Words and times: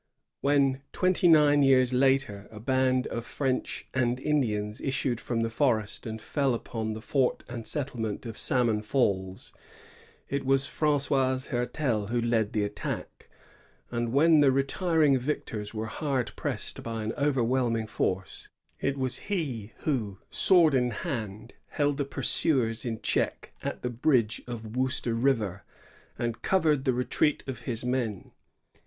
When, 0.39 0.81
twenty 0.93 1.27
nine 1.27 1.61
years 1.61 1.93
later, 1.93 2.47
a 2.49 2.59
band 2.59 3.05
of 3.05 3.23
French 3.23 3.85
and 3.93 4.19
Indians 4.19 4.81
issued 4.81 5.21
from 5.21 5.41
the 5.41 5.49
forest 5.51 6.07
and 6.07 6.19
fell 6.19 6.55
upon 6.55 6.93
the 6.93 7.03
fort 7.03 7.43
and 7.47 7.67
settlement 7.67 8.25
of 8.25 8.35
Salmon 8.35 8.81
Falls, 8.81 9.53
it 10.27 10.43
was 10.43 10.65
Francois 10.65 11.37
Hertel 11.51 12.07
who 12.07 12.19
led 12.19 12.53
the 12.53 12.63
attack; 12.63 13.29
and 13.91 14.11
when 14.11 14.39
the 14.39 14.51
retiring 14.51 15.19
victors 15.19 15.71
were 15.71 15.85
hard 15.85 16.31
pressed 16.35 16.81
by 16.81 17.03
an 17.03 17.13
overwhelming 17.15 17.85
force, 17.85 18.49
it 18.79 18.97
was 18.97 19.19
he 19.29 19.73
who, 19.81 20.17
sword 20.31 20.73
in 20.73 20.89
hand, 20.89 21.53
held 21.67 21.97
the 21.97 22.05
pursuers 22.05 22.83
in 22.83 23.03
check 23.03 23.53
at 23.61 23.83
the 23.83 23.89
bridge 23.91 24.41
of 24.47 24.75
Wooster 24.75 25.13
River, 25.13 25.63
and 26.17 26.41
covered 26.41 26.85
the 26.85 26.93
retreat 26.93 27.43
of 27.45 27.59
his 27.65 27.85
men. 27.85 28.31